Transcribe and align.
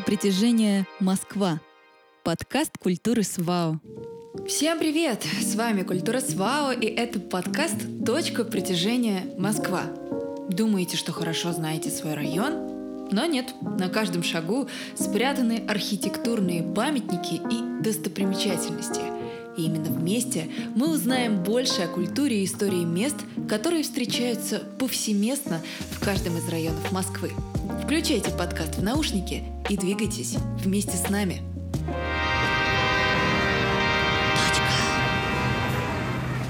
Точка 0.00 0.12
притяжения 0.12 0.86
Москва. 0.98 1.60
Подкаст 2.22 2.70
культуры 2.78 3.22
СВАО. 3.22 3.80
Всем 4.48 4.78
привет! 4.78 5.22
С 5.42 5.54
вами 5.56 5.82
Культура 5.82 6.20
СВАО 6.20 6.72
и 6.72 6.86
это 6.86 7.20
подкаст 7.20 7.76
«Точка 8.06 8.44
притяжения 8.44 9.34
Москва». 9.36 9.82
Думаете, 10.48 10.96
что 10.96 11.12
хорошо 11.12 11.52
знаете 11.52 11.90
свой 11.90 12.14
район? 12.14 13.10
Но 13.12 13.26
нет, 13.26 13.52
на 13.60 13.90
каждом 13.90 14.22
шагу 14.22 14.68
спрятаны 14.94 15.64
архитектурные 15.68 16.62
памятники 16.62 17.34
и 17.34 17.82
достопримечательности. 17.82 19.19
И 19.56 19.62
именно 19.62 19.90
вместе 19.90 20.48
мы 20.74 20.92
узнаем 20.92 21.42
больше 21.42 21.82
о 21.82 21.88
культуре 21.88 22.42
и 22.42 22.44
истории 22.44 22.84
мест, 22.84 23.16
которые 23.48 23.82
встречаются 23.82 24.60
повсеместно 24.78 25.60
в 25.90 26.00
каждом 26.00 26.36
из 26.38 26.48
районов 26.48 26.92
Москвы. 26.92 27.32
Включайте 27.84 28.30
подкаст 28.30 28.76
в 28.76 28.82
наушники 28.82 29.44
и 29.68 29.76
двигайтесь 29.76 30.36
вместе 30.62 30.96
с 30.96 31.08
нами. 31.08 31.42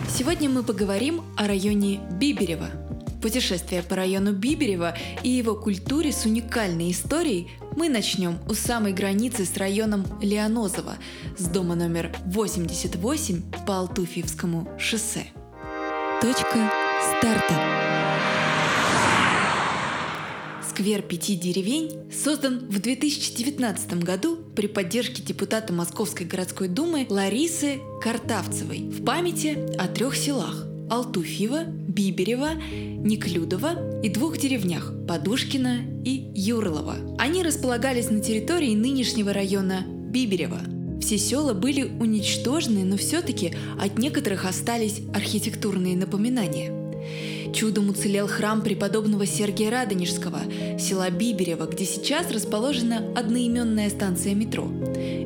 Сегодня 0.09 0.51
мы 0.51 0.63
поговорим 0.63 1.23
о 1.37 1.47
районе 1.47 2.01
Биберева. 2.19 2.90
Путешествие 3.21 3.83
по 3.83 3.97
району 3.97 4.33
Биберева 4.33 4.97
и 5.23 5.29
его 5.29 5.55
культуре 5.55 6.11
с 6.11 6.25
уникальной 6.25 6.91
историей 6.91 7.49
мы 7.77 7.89
начнем 7.89 8.39
у 8.49 8.55
самой 8.55 8.93
границы 8.93 9.45
с 9.45 9.57
районом 9.57 10.07
Леонозово, 10.23 10.97
с 11.37 11.45
дома 11.45 11.75
номер 11.75 12.13
88 12.27 13.43
по 13.67 13.79
Алтуфьевскому 13.79 14.69
шоссе. 14.79 15.27
Точка 16.23 16.73
старта. 17.19 17.61
Сквер 20.69 21.03
пяти 21.03 21.37
деревень 21.37 22.11
создан 22.11 22.61
в 22.71 22.81
2019 22.81 24.03
году 24.03 24.37
при 24.57 24.67
поддержке 24.67 25.23
депутата 25.23 25.75
Московской 25.75 26.25
городской 26.25 26.69
думы 26.69 27.07
Ларисы 27.11 27.81
Картавцевой 28.03 28.79
в 28.89 29.05
памяти 29.05 29.59
о 29.77 29.89
трех 29.89 30.17
селах– 30.17 30.65
Алтуфьево, 30.91 31.65
Биберево, 31.65 32.51
Неклюдово 32.73 34.03
и 34.03 34.09
двух 34.09 34.39
деревнях– 34.39 34.93
Подушкина 35.09 35.79
и 36.05 36.31
Юрлова. 36.35 36.97
Они 37.17 37.45
располагались 37.45 38.11
на 38.11 38.21
территории 38.21 38.75
нынешнего 38.75 39.33
района 39.33 39.85
Биберева. 39.87 40.61
Все 41.01 41.17
села 41.17 41.55
были 41.55 41.85
уничтожены, 41.85 42.85
но 42.85 42.97
все-таки 42.97 43.55
от 43.81 43.99
некоторых 43.99 44.45
остались 44.45 45.01
архитектурные 45.15 45.97
напоминания– 45.97 46.77
Чудом 47.53 47.91
уцелел 47.91 48.27
храм 48.27 48.63
преподобного 48.63 49.27
Сергия 49.27 49.71
Радонежского, 49.71 50.41
села 50.79 51.11
Биберева, 51.11 51.67
где 51.67 51.85
сейчас 51.85 52.31
расположена 52.31 53.13
одноименная 53.17 53.91
станция 53.91 54.35
метро. 54.35 54.69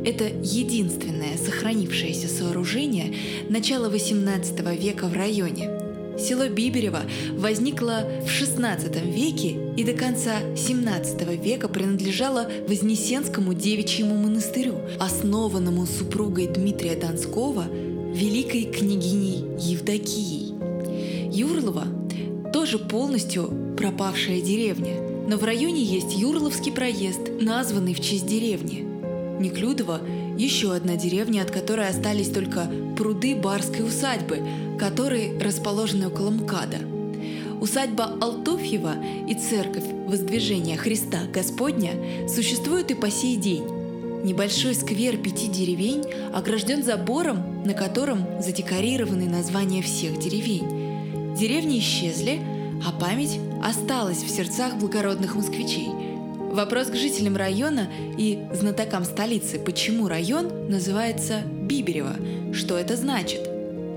Это 0.04 0.24
единственное 0.24 1.36
сохранившееся 1.36 2.28
сооружение 2.28 3.14
начала 3.48 3.88
XVIII 3.88 4.76
века 4.76 5.06
в 5.06 5.14
районе. 5.14 5.70
Село 6.18 6.48
Биберево 6.48 7.02
возникло 7.36 8.04
в 8.22 8.26
XVI 8.26 9.12
веке 9.12 9.56
и 9.76 9.84
до 9.84 9.94
конца 9.94 10.40
XVII 10.54 11.36
века 11.42 11.68
принадлежало 11.68 12.48
Вознесенскому 12.68 13.52
девичьему 13.52 14.14
монастырю, 14.14 14.76
основанному 15.00 15.86
супругой 15.86 16.46
Дмитрия 16.46 16.94
Донского 16.94 17.64
великой 18.14 18.64
княгиней 18.64 19.44
Евдокией. 19.58 20.53
Юрлова 21.34 21.86
тоже 22.52 22.78
полностью 22.78 23.74
пропавшая 23.76 24.40
деревня. 24.40 24.94
Но 25.28 25.36
в 25.36 25.44
районе 25.44 25.82
есть 25.82 26.16
Юрловский 26.16 26.70
проезд, 26.70 27.20
названный 27.40 27.94
в 27.94 28.00
честь 28.00 28.26
деревни. 28.26 28.86
Неклюдово– 29.40 30.00
еще 30.38 30.74
одна 30.74 30.96
деревня, 30.96 31.42
от 31.42 31.50
которой 31.50 31.88
остались 31.88 32.28
только 32.28 32.68
пруды 32.96 33.34
барской 33.36 33.86
усадьбы, 33.86 34.40
которые 34.78 35.38
расположены 35.38 36.08
около 36.08 36.30
МКАДа. 36.30 36.78
Усадьба 37.60 38.16
Алтофьева 38.20 38.94
и 39.28 39.34
церковь 39.34 39.84
Воздвижения 40.06 40.76
Христа 40.76 41.20
Господня 41.32 41.92
существуют 42.28 42.90
и 42.90 42.94
по 42.94 43.10
сей 43.10 43.36
день. 43.36 43.64
Небольшой 44.24 44.74
сквер 44.74 45.16
пяти 45.16 45.48
деревень 45.48 46.04
огражден 46.32 46.82
забором, 46.82 47.64
на 47.64 47.74
котором 47.74 48.24
задекорированы 48.42 49.26
названия 49.26 49.82
всех 49.82 50.18
деревень. 50.18 50.83
Деревни 51.38 51.78
исчезли, 51.80 52.40
а 52.86 52.92
память 52.92 53.40
осталась 53.62 54.22
в 54.22 54.30
сердцах 54.30 54.76
благородных 54.76 55.34
москвичей. 55.34 55.88
Вопрос 56.52 56.88
к 56.88 56.94
жителям 56.94 57.36
района 57.36 57.90
и 58.16 58.38
знатокам 58.52 59.04
столицы, 59.04 59.58
почему 59.58 60.06
район 60.06 60.68
называется 60.68 61.42
Биберево, 61.44 62.14
что 62.52 62.78
это 62.78 62.96
значит. 62.96 63.50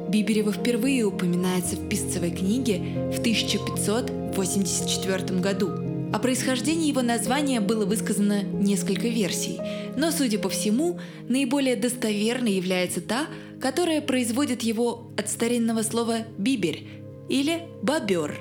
Биберево 0.09 0.51
впервые 0.51 1.03
упоминается 1.03 1.75
в 1.75 1.87
Писцевой 1.87 2.31
книге 2.31 3.11
в 3.13 3.19
1584 3.19 5.39
году. 5.39 5.69
О 6.11 6.17
происхождении 6.17 6.87
его 6.87 7.03
названия 7.03 7.61
было 7.61 7.85
высказано 7.85 8.41
несколько 8.41 9.09
версий, 9.09 9.59
но, 9.95 10.09
судя 10.09 10.39
по 10.39 10.49
всему, 10.49 10.99
наиболее 11.29 11.75
достоверной 11.75 12.53
является 12.53 13.01
та, 13.01 13.27
которая 13.61 14.01
производит 14.01 14.63
его 14.63 15.11
от 15.17 15.29
старинного 15.29 15.83
слова 15.83 16.25
«биберь», 16.39 16.97
или 17.29 17.63
бобер. 17.81 18.37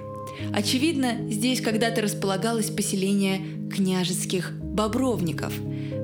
Очевидно, 0.53 1.31
здесь 1.31 1.61
когда-то 1.61 2.03
располагалось 2.03 2.71
поселение 2.71 3.41
княжеских 3.75 4.53
бобровников. 4.53 5.53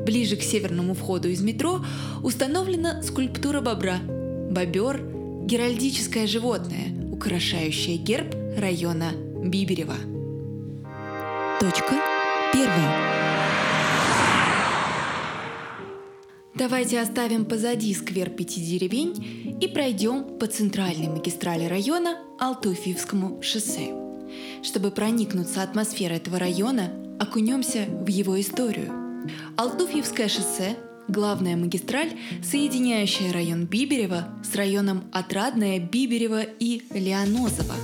Ближе 0.04 0.36
к 0.36 0.42
северному 0.42 0.94
входу 0.94 1.28
из 1.28 1.42
метро 1.42 1.84
установлена 2.22 3.02
скульптура 3.02 3.60
бобра. 3.60 3.98
Бобер– 4.50 5.00
геральдическое 5.44 6.26
животное, 6.26 7.12
украшающее 7.12 7.96
герб 7.96 8.34
района 8.56 9.12
Биберева. 9.44 9.96
Точка 11.60 12.00
первая. 12.52 13.12
Давайте 16.54 17.00
оставим 17.00 17.44
позади 17.44 17.92
сквер 17.94 18.30
пяти 18.30 18.60
деревень 18.60 19.51
и 19.62 19.68
пройдем 19.68 20.24
по 20.40 20.48
центральной 20.48 21.06
магистрали 21.06 21.66
района 21.66 22.18
Алтуфьевскому 22.40 23.40
шоссе. 23.42 23.94
Чтобы 24.64 24.90
проникнуться 24.90 25.62
атмосферой 25.62 26.16
этого 26.16 26.40
района, 26.40 26.90
окунемся 27.20 27.84
в 27.88 28.08
его 28.08 28.40
историю. 28.40 28.92
Алтуфьевское 29.56 30.26
шоссе– 30.26 30.76
главная 31.08 31.56
магистраль, 31.56 32.10
соединяющая 32.42 33.32
район 33.32 33.66
Биберева 33.66 34.30
с 34.42 34.56
районом 34.56 35.04
Отрадное, 35.12 35.78
Биберево 35.78 36.42
и 36.42 36.82
Леонозово. 36.90 37.76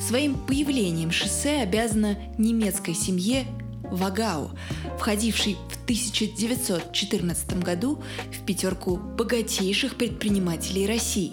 Своим 0.00 0.34
появлением 0.34 1.12
шоссе 1.12 1.62
обязано 1.62 2.18
немецкой 2.38 2.94
семье 2.94 3.46
Вагау, 3.90 4.50
входивший 4.98 5.56
в 5.68 5.84
1914 5.84 7.62
году 7.62 8.02
в 8.32 8.44
пятерку 8.44 8.96
богатейших 8.96 9.96
предпринимателей 9.96 10.86
России. 10.86 11.32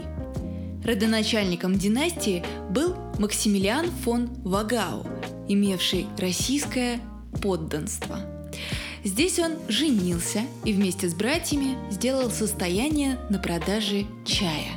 Родоначальником 0.83 1.77
династии 1.77 2.43
был 2.69 2.95
Максимилиан 3.19 3.91
фон 4.03 4.29
Вагау, 4.43 5.05
имевший 5.47 6.07
российское 6.17 6.99
подданство. 7.41 8.19
Здесь 9.03 9.39
он 9.39 9.53
женился 9.67 10.41
и 10.63 10.73
вместе 10.73 11.09
с 11.09 11.13
братьями 11.13 11.77
сделал 11.91 12.29
состояние 12.29 13.19
на 13.29 13.39
продаже 13.39 14.05
чая. 14.25 14.71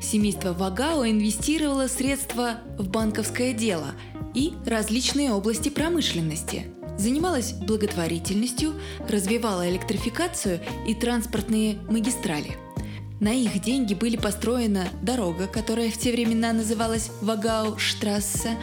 Семейство 0.00 0.52
Вагао 0.52 1.06
инвестировало 1.06 1.86
средства 1.86 2.60
в 2.78 2.88
банковское 2.88 3.52
дело 3.52 3.92
и 4.34 4.52
различные 4.66 5.32
области 5.32 5.68
промышленности– 5.68 6.66
занималась 7.02 7.52
благотворительностью, 7.52 8.74
развивала 9.08 9.68
электрификацию 9.68 10.60
и 10.86 10.94
транспортные 10.94 11.78
магистрали. 11.90 12.56
На 13.20 13.32
их 13.32 13.60
деньги 13.60 13.94
были 13.94 14.16
построена 14.16 14.88
дорога, 15.00 15.46
которая 15.46 15.90
в 15.90 15.98
те 15.98 16.10
времена 16.10 16.52
называлась 16.52 17.10
Вагау-штрассе. 17.20 18.56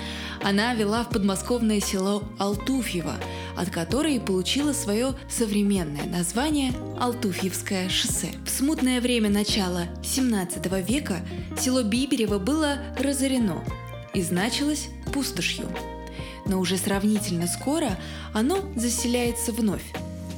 Она 0.44 0.74
вела 0.74 1.06
в 1.06 1.09
подмосковное 1.12 1.80
село 1.80 2.24
Алтуфьево, 2.38 3.15
от 3.56 3.69
которой 3.69 4.19
получила 4.19 4.74
свое 4.74 5.13
современное 5.30 6.06
название 6.06 6.74
Алтуфьевское 7.00 7.88
шоссе. 7.88 8.31
В 8.45 8.50
смутное 8.50 9.00
время 9.00 9.30
начала 9.30 9.85
17 10.03 10.65
века 10.85 11.21
село 11.57 11.81
Биберево 11.83 12.38
было 12.38 12.80
разорено 12.97 13.63
и 14.13 14.21
значилось 14.21 14.89
пустошью 15.13 15.69
но 16.50 16.60
уже 16.60 16.78
сравнительно 16.78 17.48
скоро 17.48 17.98
оно 18.34 18.60
заселяется 18.75 19.54
вновь. 19.54 19.86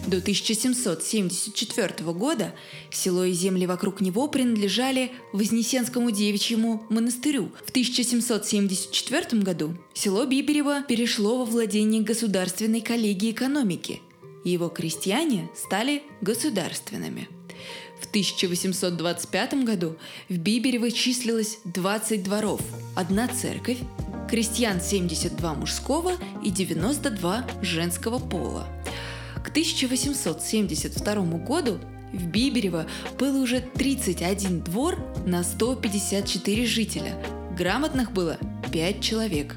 До 0.08 0.18
1774 0.18 2.12
года 2.12 2.54
село 2.90 3.24
и 3.24 3.34
земли 3.34 3.68
вокруг 3.68 4.02
него 4.02 4.28
принадлежали 4.28 5.12
Вознесенскому 5.32 6.10
девичьему 6.10 6.84
монастырю. 6.90 7.52
В 7.66 7.70
1774 7.70 9.42
году 9.42 9.76
село 9.94 10.26
Биберево 10.26 10.82
перешло 10.82 11.38
во 11.38 11.46
владение 11.46 12.02
Государственной 12.02 12.82
коллегии 12.82 13.32
экономики. 13.32 14.02
и 14.44 14.50
его 14.50 14.70
крестьяне 14.70 15.50
стали 15.56 16.02
государственными. 16.22 17.30
В 18.02 18.08
1825 18.08 19.64
году 19.64 19.96
в 20.28 20.38
Биберево 20.38 20.92
числилось 20.92 21.60
20 21.66 22.24
дворов, 22.24 22.60
одна 22.96 23.28
церковь, 23.28 23.78
крестьян 24.30 24.82
72 24.82 25.54
мужского 25.54 26.14
и 26.44 26.50
92 26.50 27.46
женского 27.62 28.18
пола. 28.18 28.68
К 29.44 29.50
1872 29.50 31.16
году 31.38 31.80
в 32.12 32.26
Биберево 32.26 32.88
было 33.20 33.38
уже 33.38 33.62
31 33.62 34.62
двор 34.62 34.98
на 35.26 35.44
154 35.44 36.66
жителя. 36.66 37.24
Грамотных 37.56 38.12
было 38.12 38.38
5 38.72 39.02
человек. 39.02 39.56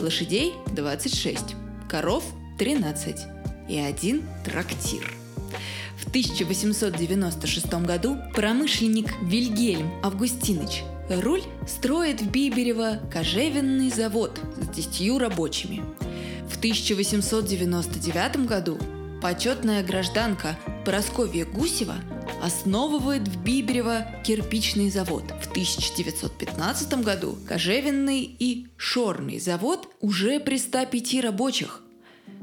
Лошадей 0.00 0.52
26, 0.74 1.54
коров 1.88 2.24
13 2.58 3.20
и 3.68 3.78
один 3.78 4.24
трактир. 4.44 5.23
В 5.96 6.08
1896 6.08 7.72
году 7.84 8.16
промышленник 8.34 9.12
Вильгельм 9.22 9.90
Августинович 10.02 10.82
Руль 11.08 11.42
строит 11.66 12.22
в 12.22 12.30
Биберево 12.30 13.00
кожевенный 13.12 13.90
завод 13.90 14.40
с 14.60 14.68
10 14.74 15.18
рабочими. 15.18 15.82
В 16.48 16.56
1899 16.56 18.46
году 18.46 18.78
почетная 19.20 19.82
гражданка 19.82 20.58
Просковья 20.84 21.44
Гусева 21.44 21.96
основывает 22.42 23.26
в 23.28 23.42
Биберево 23.42 24.06
кирпичный 24.24 24.90
завод. 24.90 25.24
В 25.42 25.50
1915 25.50 27.02
году 27.02 27.38
кожевенный 27.46 28.22
и 28.22 28.66
шорный 28.76 29.38
завод 29.38 29.88
уже 30.00 30.40
при 30.40 30.58
105 30.58 31.22
рабочих. 31.22 31.82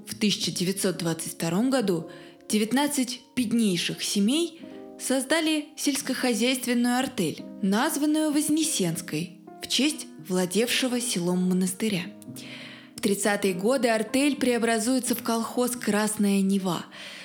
В 0.07 0.13
1922 0.13 1.69
году 1.69 2.09
19 2.51 3.21
беднейших 3.33 4.03
семей 4.03 4.59
создали 4.99 5.69
сельскохозяйственную 5.77 6.97
артель, 6.97 7.45
названную 7.61 8.33
Вознесенской 8.33 9.37
в 9.63 9.69
честь 9.69 10.05
владевшего 10.27 10.99
селом 10.99 11.47
монастыря. 11.47 12.01
В 12.97 12.99
30-е 12.99 13.53
годы 13.53 13.87
артель 13.87 14.35
преобразуется 14.35 15.15
в 15.15 15.23
колхоз 15.23 15.71
«Красная 15.77 16.41
Нева», 16.41 16.83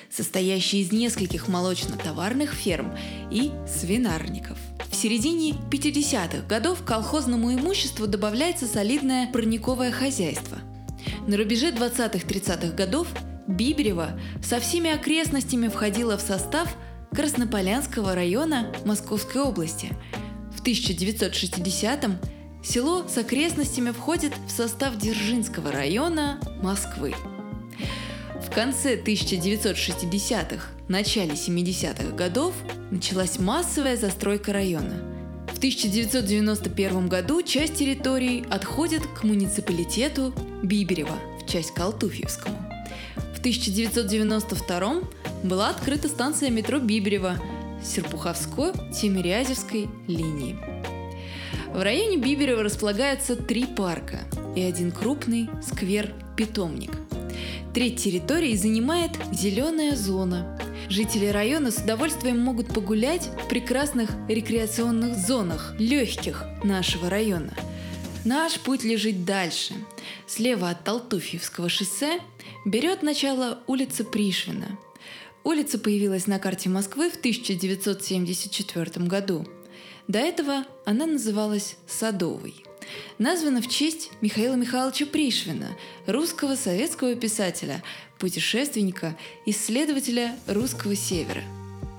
состоящий 0.09 0.79
из 0.79 0.93
нескольких 0.93 1.49
молочно-товарных 1.49 2.53
ферм 2.53 2.97
и 3.29 3.51
свинарников. 3.67 4.57
В 4.89 4.95
середине 4.95 5.55
50-х 5.69 6.47
годов 6.47 6.83
к 6.83 6.87
колхозному 6.87 7.53
имуществу 7.53 8.07
добавляется 8.07 8.65
солидное 8.65 9.29
парниковое 9.33 9.91
хозяйство. 9.91 10.59
На 11.27 11.35
рубеже 11.35 11.71
20-30-х 11.71 12.71
годов 12.71 13.09
Биберево 13.47 14.19
со 14.43 14.59
всеми 14.59 14.91
окрестностями 14.91 15.69
входило 15.69 16.17
в 16.17 16.21
состав 16.21 16.75
Краснополянского 17.11 18.13
района 18.13 18.73
Московской 18.85 19.41
области. 19.41 19.89
В 20.55 20.61
1960-м 20.63 22.17
село 22.63 23.07
с 23.07 23.17
окрестностями 23.17 23.91
входит 23.91 24.33
в 24.47 24.51
состав 24.51 24.97
Дзержинского 24.97 25.71
района 25.71 26.39
Москвы. 26.61 27.13
В 28.45 28.53
конце 28.53 28.97
1960-х, 29.01 30.67
начале 30.87 31.31
70-х 31.31 32.15
годов 32.15 32.53
началась 32.91 33.39
массовая 33.39 33.95
застройка 33.95 34.51
района. 34.51 35.03
В 35.53 35.57
1991 35.57 37.07
году 37.07 37.41
часть 37.41 37.75
территории 37.75 38.45
отходит 38.49 39.01
к 39.07 39.23
муниципалитету 39.23 40.33
Биберево, 40.61 41.17
в 41.41 41.49
часть 41.49 41.73
Калтуфьевскому. 41.73 42.56
В 43.47 43.49
1992 43.49 45.03
была 45.43 45.69
открыта 45.69 46.09
станция 46.09 46.49
метро 46.49 46.79
Биберево 46.79 47.37
Серпуховской-Тимирязевской 47.81 49.87
линии. 50.05 50.57
В 51.73 51.81
районе 51.81 52.17
Биберева 52.17 52.61
располагаются 52.61 53.37
три 53.37 53.65
парка 53.65 54.19
и 54.53 54.61
один 54.61 54.91
крупный 54.91 55.49
сквер-питомник. 55.63 56.91
Треть 57.73 58.03
территории 58.03 58.53
занимает 58.57 59.11
зеленая 59.31 59.95
зона. 59.95 60.59
Жители 60.89 61.27
района 61.27 61.71
с 61.71 61.77
удовольствием 61.77 62.41
могут 62.41 62.73
погулять 62.73 63.29
в 63.45 63.47
прекрасных 63.47 64.09
рекреационных 64.27 65.17
зонах, 65.17 65.73
легких 65.79 66.43
нашего 66.65 67.09
района. 67.09 67.53
Наш 68.25 68.59
путь 68.59 68.83
лежит 68.83 69.25
дальше. 69.25 69.73
Слева 70.25 70.69
от 70.69 70.83
Толтуфьевского 70.83 71.69
шоссе 71.69 72.19
берет 72.65 73.03
начало 73.03 73.59
улица 73.67 74.03
Пришвина. 74.03 74.77
Улица 75.43 75.79
появилась 75.79 76.27
на 76.27 76.39
карте 76.39 76.69
Москвы 76.69 77.09
в 77.09 77.15
1974 77.15 79.05
году. 79.07 79.47
До 80.07 80.19
этого 80.19 80.65
она 80.85 81.05
называлась 81.05 81.77
Садовой. 81.87 82.55
Названа 83.17 83.61
в 83.61 83.67
честь 83.67 84.11
Михаила 84.21 84.55
Михайловича 84.55 85.05
Пришвина, 85.05 85.77
русского 86.05 86.55
советского 86.55 87.15
писателя, 87.15 87.83
путешественника, 88.17 89.17
исследователя 89.45 90.35
русского 90.47 90.95
севера. 90.95 91.43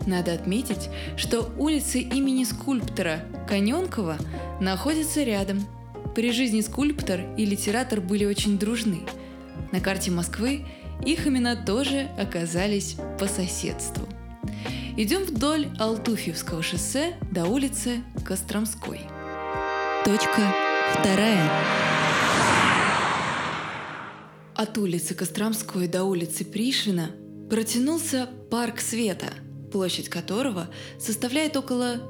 Надо 0.07 0.33
отметить, 0.33 0.89
что 1.17 1.53
улицы 1.59 2.01
имени 2.01 2.45
скульптора 2.45 3.25
Коненкова 3.49 4.17
находятся 4.61 5.23
рядом. 5.23 5.67
При 6.19 6.33
жизни 6.33 6.63
скульптор 6.63 7.21
и 7.37 7.45
литератор 7.47 8.01
были 8.01 8.25
очень 8.25 8.59
дружны– 8.59 9.03
на 9.73 9.81
карте 9.81 10.11
Москвы 10.11 10.65
их 11.05 11.27
имена 11.27 11.55
тоже 11.55 12.09
оказались 12.19 12.97
по 13.19 13.27
соседству. 13.27 14.09
Идем 14.97 15.23
вдоль 15.23 15.69
Алтуфьевского 15.79 16.63
шоссе 16.63 17.17
до 17.31 17.47
улицы 17.47 18.03
Костромской. 18.25 19.01
Точка 20.05 20.55
вторая. 20.95 21.51
От 24.55 24.77
улицы 24.79 25.15
Костромской 25.15 25.87
до 25.87 26.05
улицы 26.05 26.45
Пришвина 26.45 27.11
протянулся 27.49 28.29
парк 28.51 28.81
Света, 28.81 29.29
площадь 29.71 30.09
которого 30.09 30.69
составляет 30.99 31.57
около 31.57 32.01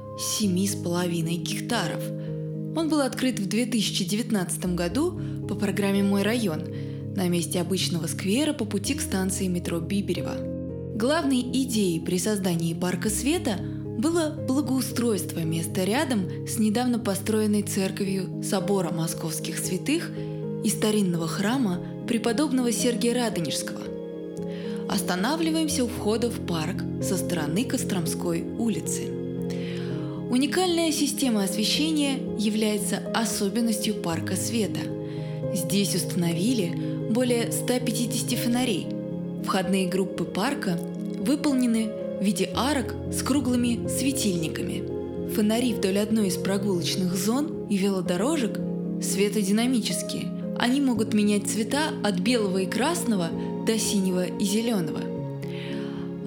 7,5 0.41 1.35
гектаров. 1.35 2.28
Он 2.75 2.89
был 2.89 3.01
открыт 3.01 3.39
в 3.39 3.47
2019 3.47 4.75
году 4.75 5.19
по 5.47 5.55
программе 5.55 6.03
«Мой 6.03 6.23
район», 6.23 6.63
на 7.15 7.27
месте 7.27 7.59
обычного 7.59 8.07
сквера 8.07 8.53
по 8.53 8.65
пути 8.65 8.93
к 8.93 9.01
станции 9.01 9.47
метро 9.47 9.79
Биберева. 9.79 10.37
Главной 10.95 11.41
идеей 11.41 11.99
при 11.99 12.17
создании 12.17 12.73
парка 12.73 13.09
света 13.09 13.59
было 13.97 14.29
благоустройство 14.47 15.39
места 15.39 15.83
рядом 15.83 16.47
с 16.47 16.57
недавно 16.59 16.99
построенной 16.99 17.63
церковью 17.63 18.41
собора 18.43 18.91
московских 18.91 19.57
святых 19.57 20.11
и 20.63 20.69
старинного 20.69 21.27
храма 21.27 21.79
преподобного 22.07 22.71
Сергия 22.71 23.13
Радонежского. 23.13 23.81
Останавливаемся 24.89 25.83
у 25.83 25.87
входа 25.87 26.29
в 26.29 26.45
парк 26.45 26.83
со 27.03 27.17
стороны 27.17 27.65
Костромской 27.65 28.43
улицы. 28.57 29.18
Уникальная 30.29 30.91
система 30.91 31.43
освещения 31.43 32.19
является 32.37 32.99
особенностью 33.15 33.95
парка 33.95 34.35
света. 34.35 34.81
Здесь 35.55 35.95
установили 35.95 36.71
более 37.09 37.51
150 37.51 38.37
фонарей. 38.37 38.85
Входные 39.43 39.87
группы 39.87 40.25
парка 40.25 40.79
выполнены 41.17 41.89
в 42.21 42.23
виде 42.23 42.47
арок 42.55 42.93
с 43.11 43.23
круглыми 43.23 43.87
светильниками. 43.87 44.83
Фонари 45.33 45.73
вдоль 45.73 45.97
одной 45.97 46.27
из 46.27 46.37
прогулочных 46.37 47.15
зон 47.15 47.65
и 47.67 47.77
велодорожек 47.77 48.59
светодинамические. 49.01 50.55
Они 50.59 50.79
могут 50.79 51.15
менять 51.15 51.47
цвета 51.49 51.85
от 52.03 52.19
белого 52.19 52.59
и 52.59 52.67
красного 52.67 53.29
до 53.65 53.79
синего 53.79 54.25
и 54.25 54.43
зеленого. 54.43 55.18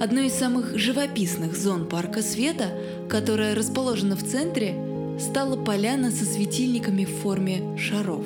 Одной 0.00 0.26
из 0.26 0.34
самых 0.34 0.76
живописных 0.76 1.56
зон 1.56 1.86
парка 1.86 2.22
света, 2.22 2.70
которая 3.08 3.54
расположена 3.54 4.16
в 4.16 4.22
центре, 4.22 4.74
стала 5.18 5.56
поляна 5.56 6.10
со 6.10 6.24
светильниками 6.24 7.04
в 7.04 7.10
форме 7.22 7.76
шаров, 7.78 8.24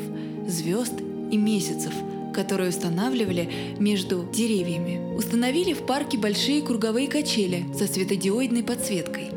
звезд 0.49 0.95
и 1.31 1.37
месяцев– 1.37 1.93
которые 2.37 2.69
устанавливали 2.69 3.49
между 3.79 4.29
деревьями. 4.33 5.17
Установили 5.17 5.73
в 5.73 5.87
парке 5.87 6.19
большие 6.19 6.61
круговые 6.61 7.09
качели 7.09 7.65
со 7.77 7.87
светодиодной 7.87 8.63
подсветкой. 8.63 9.31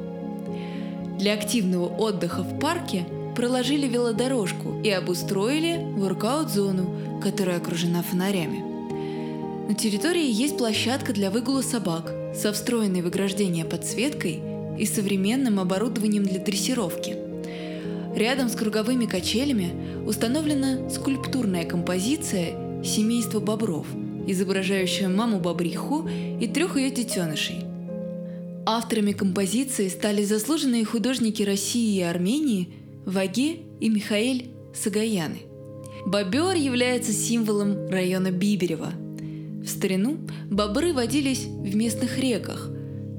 Для 1.18 1.34
активного 1.34 1.88
отдыха 1.88 2.44
в 2.44 2.60
парке 2.60 3.06
проложили 3.36 3.88
велодорожку 3.88 4.82
и 4.84 4.90
обустроили 4.90 5.80
воркаут-зону, 5.96 7.22
которая 7.24 7.58
окружена 7.58 8.04
фонарями. 8.04 8.66
На 9.70 9.76
территории 9.76 10.30
есть 10.30 10.58
площадка 10.58 11.14
для 11.14 11.32
выгула 11.32 11.62
собак 11.62 12.14
со 12.36 12.54
встроенной 12.54 13.02
в 13.02 13.08
ограждение 13.08 13.66
подсветкой 13.66 14.40
и 14.78 14.86
современным 14.86 15.60
оборудованием 15.60 16.24
для 16.24 16.40
дрессировки. 16.40 17.16
Рядом 18.16 18.50
с 18.50 18.56
круговыми 18.56 19.06
качелями 19.06 19.72
установлена 20.06 20.90
скульптурная 20.90 21.66
композиция 21.66 22.84
семейство 22.84 23.40
бобров, 23.40 23.88
изображающая 24.28 25.10
маму-бобриху 25.10 26.08
и 26.40 26.48
трех 26.48 26.78
ее 26.78 26.92
детенышей. 26.92 27.66
Авторами 28.66 29.14
композиции 29.14 29.88
стали 29.88 30.24
заслуженные 30.24 30.86
художники 30.86 31.44
России 31.44 31.98
и 31.98 32.02
Армении 32.02 32.70
Ваге 33.06 33.60
и 33.80 33.90
Михаэль 33.90 34.52
Сагаяны. 34.74 35.40
Бобер 36.06 36.56
является 36.56 37.12
символом 37.12 37.90
района 37.90 38.32
Биберева. 38.32 38.94
В 39.64 39.68
старину 39.68 40.18
бобры 40.50 40.94
водились 40.94 41.46
в 41.46 41.76
местных 41.76 42.18
реках. 42.18 42.70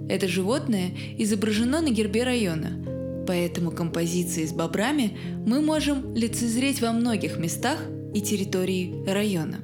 Это 0.08 0.26
животное 0.26 0.92
изображено 1.18 1.80
на 1.80 1.90
гербе 1.90 2.24
района, 2.24 3.24
поэтому 3.26 3.70
композиции 3.70 4.44
с 4.46 4.52
бобрами 4.52 5.16
мы 5.46 5.60
можем 5.60 6.14
лицезреть 6.14 6.80
во 6.80 6.92
многих 6.92 7.38
местах 7.38 7.78
и 8.14 8.20
территории 8.20 9.04
района. 9.06 9.60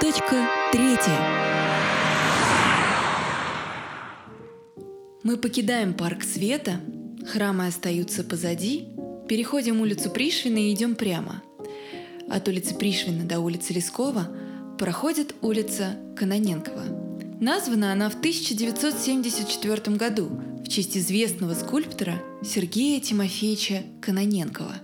Точка 0.00 0.48
третья. 0.72 1.18
Мы 5.22 5.36
покидаем 5.36 5.92
парк 5.92 6.24
света, 6.24 6.80
храмы 7.30 7.66
остаются 7.66 8.24
позади, 8.24 8.88
переходим 9.28 9.82
улицу 9.82 10.10
Пришвина 10.10 10.56
и 10.56 10.72
идем 10.72 10.94
прямо. 10.94 11.42
От 12.28 12.48
улицы 12.48 12.74
Пришвина 12.74 13.24
до 13.24 13.40
улицы 13.40 13.74
Лескова 13.74 14.28
проходит 14.80 15.34
улица 15.42 15.94
Каноненкова. 16.16 16.84
Названа 17.38 17.92
она 17.92 18.08
в 18.08 18.14
1974 18.14 19.94
году 19.94 20.30
в 20.64 20.68
честь 20.68 20.96
известного 20.96 21.52
скульптора 21.52 22.14
Сергея 22.42 22.98
Тимофеевича 22.98 23.82
Каноненкова. 24.00 24.76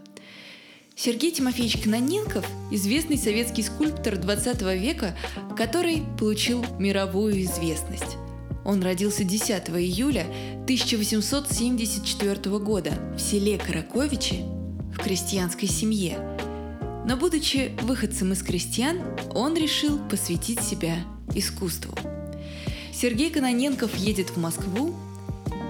Сергей 0.95 1.31
Тимофеевич 1.31 1.83
Каноненков– 1.83 2.47
известный 2.71 3.17
советский 3.17 3.63
скульптор 3.63 4.19
20 4.19 4.61
века, 4.79 5.17
который 5.57 6.03
получил 6.19 6.63
мировую 6.79 7.43
известность. 7.45 8.19
Он 8.67 8.83
родился 8.83 9.25
10 9.25 9.49
июля 9.71 10.27
1874 10.65 12.59
года 12.59 12.93
в 13.17 13.19
селе 13.19 13.57
Караковичи 13.57 14.45
в 14.93 14.99
крестьянской 14.99 15.69
семье. 15.69 16.36
Но 17.07 17.17
будучи 17.17 17.73
выходцем 17.83 18.33
из 18.33 18.43
крестьян, 18.43 19.01
он 19.35 19.57
решил 19.57 19.99
посвятить 20.11 20.61
себя 20.61 20.97
искусству. 21.35 21.95
Сергей 22.93 23.31
Каноненков 23.31 23.95
едет 23.97 24.31
в 24.31 24.37
Москву 24.39 24.95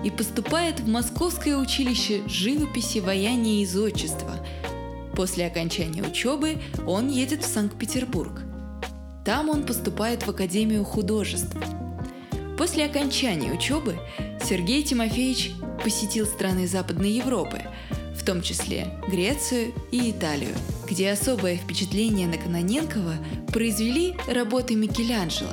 и 0.04 0.10
поступает 0.10 0.80
в 0.80 0.88
Московское 0.88 1.56
училище 1.56 2.22
живописи, 2.26 2.98
ваяния 2.98 3.62
и 3.62 3.66
зодчества. 3.66 4.44
После 5.14 5.46
окончания 5.46 6.02
учебы 6.02 6.58
он 6.86 7.08
едет 7.08 7.44
в 7.44 7.48
Санкт-Петербург. 7.48 8.42
Там 9.24 9.48
он 9.48 9.64
поступает 9.64 10.26
в 10.26 10.30
Академию 10.30 10.84
художеств– 10.84 11.56
После 12.56 12.86
окончания 12.86 13.52
учебы 13.52 13.98
Сергей 14.42 14.82
Тимофеевич 14.82 15.52
посетил 15.84 16.24
страны 16.24 16.66
Западной 16.66 17.10
Европы, 17.10 17.60
в 18.14 18.24
том 18.24 18.40
числе 18.40 18.88
Грецию 19.08 19.74
и 19.90 20.10
Италию, 20.10 20.54
где 20.88 21.10
особое 21.10 21.56
впечатление 21.56 22.26
на 22.28 22.38
Каноненкова 22.38 23.14
произвели 23.52 24.14
работы 24.28 24.74
Микеланджело. 24.74 25.52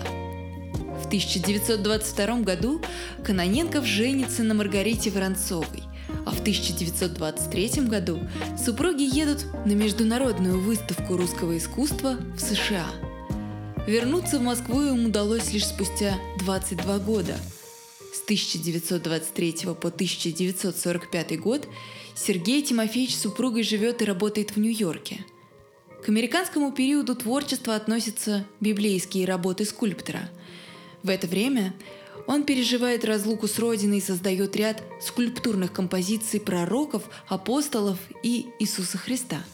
В 1.01 1.07
1922 1.07 2.41
году 2.41 2.81
Каноненков 3.23 3.85
женится 3.85 4.43
на 4.43 4.53
Маргарите 4.53 5.09
Воронцовой, 5.09 5.83
а 6.25 6.31
в 6.31 6.39
1923 6.41 7.85
году 7.87 8.19
супруги 8.57 9.03
едут 9.03 9.45
на 9.65 9.73
международную 9.73 10.59
выставку 10.59 11.17
русского 11.17 11.57
искусства 11.57 12.17
в 12.35 12.39
США– 12.39 12.85
Вернуться 13.85 14.39
в 14.39 14.41
Москву 14.41 14.81
им 14.81 15.07
удалось 15.07 15.51
лишь 15.51 15.67
спустя 15.67 16.13
22 16.39 16.99
года. 16.99 17.35
С 18.13 18.21
1923 18.23 19.73
по 19.81 19.87
1945 19.87 21.39
год 21.39 21.67
Сергей 22.15 22.61
Тимофеевич 22.61 23.15
с 23.15 23.21
супругой 23.21 23.63
живет 23.63 24.01
и 24.01 24.05
работает 24.05 24.51
в 24.51 24.59
Нью-Йорке. 24.59 25.25
К 26.05 26.09
американскому 26.09 26.71
периоду 26.71 27.15
творчества 27.15 27.75
относятся 27.75 28.45
библейские 28.59 29.25
работы 29.25 29.65
скульптора. 29.65 30.29
В 31.01 31.09
это 31.09 31.25
время 31.25 31.73
он 32.27 32.43
переживает 32.43 33.03
разлуку 33.03 33.47
с 33.47 33.57
родиной 33.57 33.97
и 33.97 34.01
создает 34.01 34.55
ряд 34.55 34.83
скульптурных 35.01 35.73
композиций 35.73 36.39
пророков, 36.39 37.03
апостолов 37.27 37.97
и 38.21 38.45
Иисуса 38.59 38.97
Христа– 38.99 39.43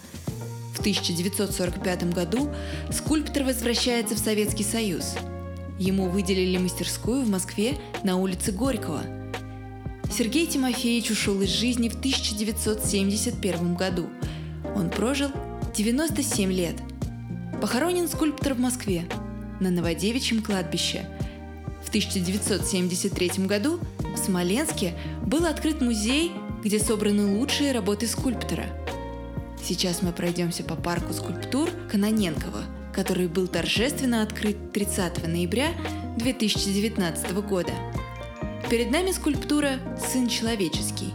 в 0.79 0.81
1945 0.81 2.13
году 2.13 2.49
скульптор 2.89 3.43
возвращается 3.43 4.15
в 4.15 4.17
Советский 4.17 4.63
Союз. 4.63 5.15
Ему 5.79 6.09
выделили 6.09 6.57
мастерскую 6.57 7.23
в 7.23 7.29
Москве 7.29 7.77
на 8.03 8.17
улице 8.17 8.51
Горького. 8.51 9.01
Сергей 10.11 10.45
Тимофеевич 10.45 11.11
ушел 11.11 11.41
из 11.41 11.49
жизни 11.49 11.89
в 11.89 11.95
1971 11.95 13.75
году. 13.75 14.09
Он 14.75 14.89
прожил 14.89 15.29
97 15.75 16.51
лет. 16.51 16.75
Похоронен 17.61 18.07
скульптор 18.07 18.53
в 18.53 18.59
Москве, 18.59 19.05
на 19.59 19.71
Новодевичьем 19.71 20.41
кладбище. 20.41 21.07
В 21.83 21.89
1973 21.89 23.45
году 23.45 23.79
в 24.13 24.17
Смоленске 24.17 24.93
был 25.25 25.45
открыт 25.45 25.81
музей, 25.81 26.31
где 26.63 26.79
собраны 26.79 27.37
лучшие 27.37 27.71
работы 27.71 28.05
скульптора– 28.05 28.65
Сейчас 29.63 30.01
мы 30.01 30.11
пройдемся 30.11 30.63
по 30.63 30.75
парку 30.75 31.13
скульптур 31.13 31.69
Каноненкова, 31.91 32.63
который 32.93 33.27
был 33.27 33.47
торжественно 33.47 34.21
открыт 34.21 34.71
30 34.73 35.27
ноября 35.27 35.69
2019 36.17 37.31
года. 37.41 37.71
Перед 38.69 38.91
нами 38.91 39.11
скульптура 39.11 39.79
«Сын 39.99 40.27
человеческий». 40.27 41.13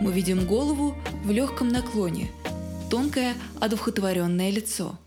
Мы 0.00 0.12
видим 0.12 0.46
голову 0.46 0.96
в 1.24 1.30
легком 1.30 1.68
наклоне, 1.68 2.30
тонкое 2.90 3.34
одухотворенное 3.60 4.50
лицо. 4.50 4.98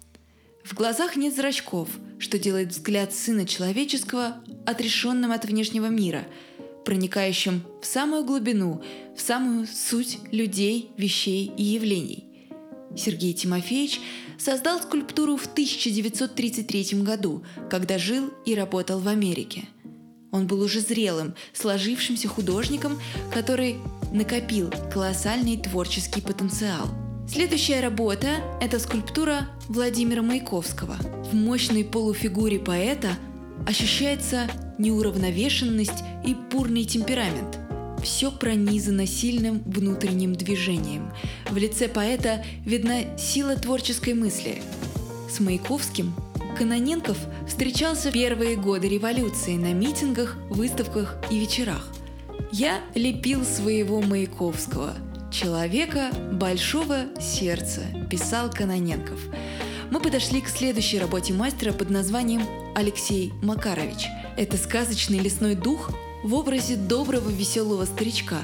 В 0.63 0.73
глазах 0.73 1.15
нет 1.15 1.35
зрачков, 1.35 1.89
что 2.17 2.39
делает 2.39 2.69
взгляд 2.69 3.13
сына 3.13 3.45
человеческого 3.45 4.37
отрешенным 4.65 5.31
от 5.31 5.45
внешнего 5.45 5.87
мира, 5.87 6.25
проникающим 6.85 7.61
в 7.81 7.85
самую 7.85 8.23
глубину, 8.23 8.81
в 9.15 9.21
самую 9.21 9.67
суть 9.67 10.19
людей, 10.31 10.91
вещей 10.97 11.51
и 11.57 11.63
явлений– 11.63 12.23
Сергей 12.97 13.33
Тимофеевич 13.33 13.99
создал 14.37 14.79
скульптуру 14.79 15.37
в 15.37 15.45
1933 15.45 17.01
году, 17.01 17.43
когда 17.69 17.97
жил 17.97 18.31
и 18.45 18.55
работал 18.55 18.99
в 18.99 19.07
Америке. 19.07 19.65
Он 20.31 20.47
был 20.47 20.61
уже 20.61 20.81
зрелым, 20.81 21.33
сложившимся 21.53 22.27
художником, 22.27 22.99
который 23.33 23.77
накопил 24.11 24.69
колоссальный 24.91 25.57
творческий 25.57 26.21
потенциал. 26.21 26.89
Следующая 27.27 27.79
работа– 27.79 28.27
это 28.61 28.79
скульптура 28.79 29.47
Владимира 29.67 30.21
Маяковского. 30.21 30.95
В 31.31 31.33
мощной 31.33 31.83
полуфигуре 31.83 32.59
поэта 32.59 33.17
ощущается 33.65 34.47
неуравновешенность 34.77 36.03
и 36.25 36.35
пурный 36.51 36.85
темперамент– 36.85 37.59
все 38.05 38.31
пронизано 38.31 39.05
сильным 39.05 39.61
внутренним 39.65 40.35
движением. 40.35 41.11
В 41.49 41.57
лице 41.57 41.89
поэта 41.89 42.45
видна 42.63 43.17
сила 43.17 43.55
творческой 43.55 44.13
мысли. 44.13 44.61
С 45.29 45.39
Маяковским 45.39 46.13
Каноненков 46.57 47.17
встречался 47.47 48.09
в 48.11 48.13
первые 48.13 48.55
годы 48.55 48.87
революции 48.87 49.57
на 49.57 49.73
митингах, 49.73 50.37
выставках 50.49 51.17
и 51.29 51.39
вечерах. 51.39 51.89
«Я 52.51 52.79
лепил 52.93 53.43
своего 53.43 54.01
Маяковского, 54.01 54.93
человека 55.31 56.11
большого 56.31 57.05
сердца»,– 57.19 57.81
писал 58.09 58.49
Каноненков. 58.49 59.19
Мы 59.91 59.99
подошли 59.99 60.41
к 60.41 60.47
следующей 60.47 60.99
работе 60.99 61.33
мастера 61.33 61.73
под 61.73 61.89
названием 61.89 62.43
«Алексей 62.75 63.33
Макарович». 63.41 64.07
Это 64.37 64.57
сказочный 64.57 65.19
лесной 65.19 65.55
дух, 65.55 65.91
в 66.25 66.33
образе 66.33 66.75
доброго 66.75 67.29
веселого 67.29 67.85
старичка 67.85 68.39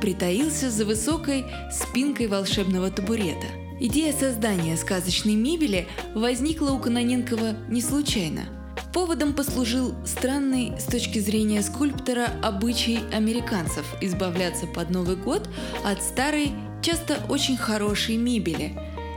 притаился 0.00 0.70
за 0.70 0.86
высокой 0.86 1.44
спинкой 1.70 2.26
волшебного 2.26 2.90
табурета. 2.90 3.46
Идея 3.80 4.14
создания 4.14 4.78
сказочной 4.78 5.34
мебели 5.34 5.86
возникла 6.14 6.70
у 6.70 6.78
Каноненкова 6.78 7.54
не 7.68 7.82
случайно. 7.82 8.44
Поводом 8.94 9.34
послужил 9.34 9.94
странный 10.06 10.72
с 10.80 10.84
точки 10.84 11.18
зрения 11.18 11.60
скульптора 11.62 12.30
обычай 12.42 13.00
американцев 13.12 13.84
избавляться 14.00 14.66
под 14.66 14.88
Новый 14.88 15.16
год 15.16 15.50
от 15.84 16.02
старой, 16.02 16.52
часто 16.80 17.22
очень 17.28 17.58
хорошей 17.58 18.16
мебели. 18.16 18.72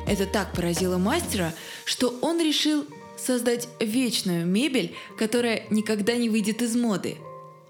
Это 0.06 0.26
так 0.26 0.52
поразило 0.52 0.98
мастера, 0.98 1.54
что 1.86 2.14
он 2.22 2.42
решил 2.42 2.84
создать 3.18 3.70
вечную 3.80 4.46
мебель, 4.46 4.96
которая 5.18 5.64
никогда 5.70 6.18
не 6.18 6.30
выйдет 6.30 6.62
из 6.62 6.76
моды– 6.76 7.16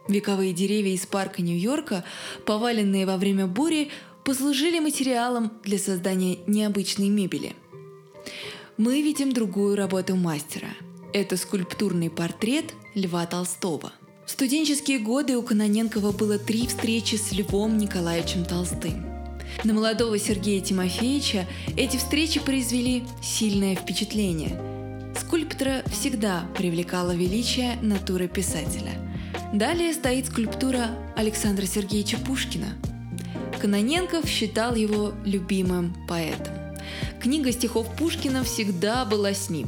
Вековые 0.07 0.53
деревья 0.53 0.93
из 0.93 1.05
парка 1.05 1.41
Нью-Йорка, 1.41 2.03
поваленные 2.45 3.05
во 3.05 3.17
время 3.17 3.47
бури, 3.47 3.89
послужили 4.23 4.79
материалом 4.79 5.51
для 5.63 5.77
создания 5.77 6.39
необычной 6.47 7.09
мебели. 7.09 7.55
Мы 8.77 9.01
видим 9.01 9.31
другую 9.31 9.75
работу 9.75 10.15
мастера. 10.15 10.69
Это 11.13 11.37
скульптурный 11.37 12.09
портрет 12.09 12.73
Льва 12.95 13.25
Толстого. 13.25 13.91
В 14.25 14.31
студенческие 14.31 14.99
годы 14.99 15.37
у 15.37 15.43
Каноненкова 15.43 16.11
было 16.11 16.39
три 16.39 16.67
встречи 16.67 17.15
с 17.15 17.31
Львом 17.31 17.77
Николаевичем 17.77 18.45
Толстым. 18.45 19.05
На 19.63 19.73
молодого 19.73 20.17
Сергея 20.17 20.61
Тимофеевича 20.61 21.47
эти 21.75 21.97
встречи 21.97 22.39
произвели 22.39 23.03
сильное 23.21 23.75
впечатление. 23.75 24.59
Скульптора 25.19 25.83
всегда 25.91 26.45
привлекало 26.57 27.13
величие 27.13 27.75
натуры 27.81 28.27
писателя. 28.27 29.10
Далее 29.53 29.93
стоит 29.93 30.27
скульптура 30.27 30.89
Александра 31.15 31.65
Сергеевича 31.65 32.17
Пушкина. 32.17 32.67
Каноненков 33.59 34.27
считал 34.27 34.75
его 34.75 35.13
любимым 35.25 35.95
поэтом. 36.07 36.53
Книга 37.19 37.51
стихов 37.51 37.87
Пушкина 37.95 38.43
всегда 38.43 39.05
была 39.05 39.33
с 39.33 39.49
ним. 39.49 39.67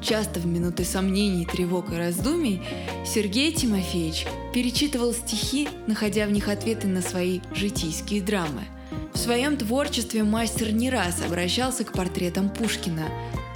Часто 0.00 0.40
в 0.40 0.46
минуты 0.46 0.84
сомнений, 0.84 1.44
тревог 1.44 1.92
и 1.92 1.96
раздумий 1.96 2.62
Сергей 3.04 3.52
Тимофеевич 3.52 4.26
перечитывал 4.54 5.12
стихи, 5.12 5.68
находя 5.86 6.26
в 6.26 6.30
них 6.30 6.48
ответы 6.48 6.86
на 6.86 7.02
свои 7.02 7.40
житийские 7.52 8.22
драмы– 8.22 8.62
в 9.18 9.18
своем 9.18 9.56
творчестве 9.56 10.22
мастер 10.22 10.72
не 10.72 10.90
раз 10.90 11.20
обращался 11.26 11.84
к 11.84 11.92
портретам 11.92 12.48
Пушкина, 12.48 13.08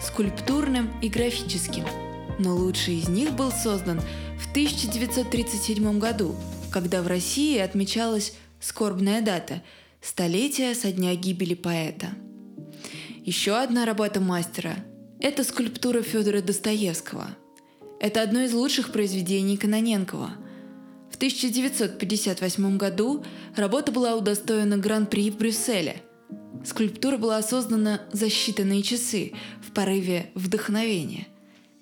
скульптурным 0.03 0.91
и 1.01 1.09
графическим. 1.09 1.85
Но 2.39 2.57
лучший 2.57 2.97
из 2.97 3.09
них 3.09 3.33
был 3.35 3.53
создан 3.53 4.01
в 4.43 4.51
1937 4.51 5.99
году, 5.99 6.35
когда 6.71 7.03
в 7.03 7.07
России 7.07 7.59
отмечалась 7.59 8.35
скорбная 8.61 9.23
дата– 9.23 9.63
столетие 10.01 10.75
со 10.75 10.93
дня 10.93 11.15
гибели 11.15 11.55
поэта. 11.55 12.09
Еще 13.25 13.57
одна 13.57 13.85
работа 13.85 14.21
мастера– 14.21 14.77
это 15.21 15.45
скульптура 15.45 16.03
Федора 16.03 16.43
Достоевского. 16.43 17.29
Это 18.01 18.23
одно 18.23 18.41
из 18.41 18.53
лучших 18.53 18.93
произведений 18.93 19.57
Каноненкова– 19.57 20.33
1958 21.23 22.79
году 22.79 23.25
работа 23.55 23.93
была 23.93 24.17
удостоена 24.17 24.77
Гран-при 24.77 25.31
в 25.31 25.37
Брюсселе. 25.37 26.03
Скульптура 26.65 27.17
была 27.17 27.41
создана 27.43 28.01
за 28.11 28.27
считанные 28.27 28.83
часы 28.83 29.33
в 29.65 29.71
порыве 29.71 30.33
вдохновения. 30.35 31.29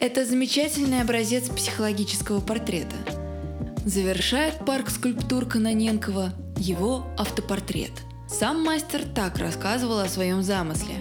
Это 0.00 0.24
замечательный 0.24 1.02
образец 1.02 1.50
психологического 1.50 2.40
портрета. 2.40 2.96
Завершает 3.84 4.64
парк 4.64 4.88
скульптур 4.88 5.44
Каноненкова 5.44 6.32
его 6.56 7.06
автопортрет. 7.18 7.90
Сам 8.26 8.64
мастер 8.64 9.02
так 9.04 9.36
рассказывал 9.36 9.98
о 9.98 10.08
своем 10.08 10.42
замысле. 10.42 10.94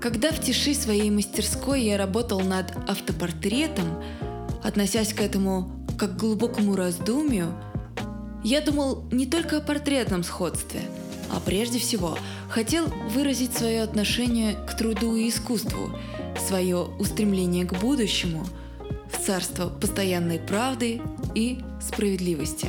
Когда 0.00 0.30
в 0.30 0.40
тиши 0.40 0.72
своей 0.72 1.10
мастерской 1.10 1.82
я 1.82 1.98
работал 1.98 2.40
над 2.40 2.72
автопортретом, 2.88 4.02
относясь 4.64 5.12
к 5.12 5.20
этому 5.20 5.70
как 5.98 6.16
к 6.16 6.18
глубокому 6.18 6.74
раздумью, 6.74 7.52
я 8.42 8.62
думал 8.62 9.04
не 9.12 9.26
только 9.26 9.58
о 9.58 9.60
портретном 9.60 10.24
сходстве, 10.24 10.80
а 11.30 11.38
прежде 11.38 11.78
всего 11.78 12.16
хотел 12.48 12.86
выразить 13.10 13.56
свое 13.56 13.82
отношение 13.82 14.54
к 14.54 14.76
труду 14.76 15.16
и 15.16 15.28
искусству, 15.28 15.90
свое 16.46 16.78
устремление 16.98 17.64
к 17.64 17.78
будущему, 17.80 18.44
в 19.12 19.24
царство 19.24 19.68
постоянной 19.68 20.38
правды 20.38 21.00
и 21.34 21.60
справедливости. 21.80 22.68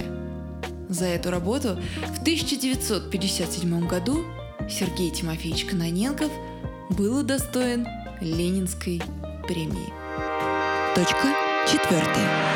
За 0.90 1.06
эту 1.06 1.32
работу 1.32 1.80
в 2.16 2.22
1957 2.22 3.88
году 3.88 4.24
Сергей 4.70 5.12
Тимофеевич 5.12 5.66
Каноненков 5.66 6.32
был 6.90 7.20
удостоен 7.20 7.86
Ленинской 8.22 9.02
премии. 9.48 9.94
Точка 10.96 11.36
четвертая. 11.68 12.48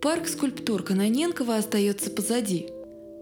Парк 0.00 0.28
скульптур 0.28 0.82
Каноненкова 0.82 1.56
остается 1.56 2.10
позади. 2.10 2.73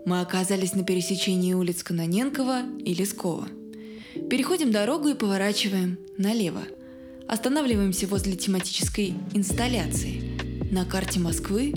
Мы 0.05 0.21
оказались 0.21 0.75
на 0.75 0.83
пересечении 0.83 1.55
улиц 1.55 1.85
Каноненкова 1.85 2.63
и 2.85 2.93
Лескова. 2.93 3.47
Переходим 4.29 4.73
дорогу 4.73 5.09
и 5.09 5.15
поворачиваем 5.15 5.97
налево. 6.19 6.63
Останавливаемся 7.29 8.09
возле 8.09 8.35
тематической 8.35 9.15
инсталляции. 9.33 10.23
На 10.73 10.85
карте 10.85 11.21
Москвы 11.21 11.73